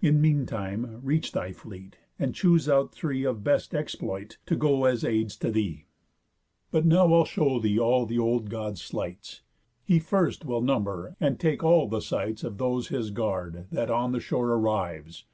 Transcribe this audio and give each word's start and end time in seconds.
In 0.00 0.20
mean 0.20 0.46
time, 0.46 1.00
reach 1.02 1.32
thy 1.32 1.50
fleet, 1.50 1.98
and 2.20 2.36
choose 2.36 2.68
out 2.68 2.92
three 2.92 3.24
Of 3.24 3.42
best 3.42 3.74
exploit, 3.74 4.38
to 4.46 4.54
go 4.54 4.84
as 4.84 5.04
aids 5.04 5.34
to 5.38 5.50
thee. 5.50 5.86
But 6.70 6.86
now 6.86 7.12
I'll 7.12 7.24
show 7.24 7.58
thee 7.58 7.76
all 7.76 8.06
the 8.06 8.16
old 8.16 8.48
God's 8.48 8.80
sleights: 8.80 9.40
He 9.82 9.98
first 9.98 10.44
will 10.44 10.62
number, 10.62 11.16
and 11.18 11.40
take 11.40 11.64
all 11.64 11.88
the 11.88 11.98
sights 12.00 12.44
Of 12.44 12.58
those 12.58 12.90
his 12.90 13.10
guard, 13.10 13.66
that 13.72 13.90
on 13.90 14.12
the 14.12 14.20
shore 14.20 14.50
arrives. 14.52 15.24